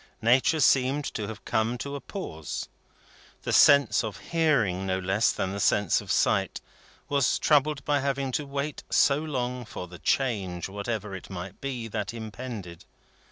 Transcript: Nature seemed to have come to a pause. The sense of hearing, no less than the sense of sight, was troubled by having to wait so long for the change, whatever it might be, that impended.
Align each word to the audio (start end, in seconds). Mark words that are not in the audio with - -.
Nature 0.23 0.59
seemed 0.59 1.05
to 1.05 1.27
have 1.27 1.45
come 1.45 1.77
to 1.77 1.93
a 1.95 2.01
pause. 2.01 2.67
The 3.43 3.53
sense 3.53 4.03
of 4.03 4.17
hearing, 4.31 4.87
no 4.87 4.97
less 4.97 5.31
than 5.31 5.51
the 5.51 5.59
sense 5.59 6.01
of 6.01 6.11
sight, 6.11 6.59
was 7.07 7.37
troubled 7.37 7.85
by 7.85 7.99
having 7.99 8.31
to 8.31 8.47
wait 8.47 8.81
so 8.89 9.19
long 9.19 9.63
for 9.63 9.87
the 9.87 9.99
change, 9.99 10.67
whatever 10.67 11.13
it 11.15 11.29
might 11.29 11.61
be, 11.61 11.87
that 11.87 12.15
impended. 12.15 12.85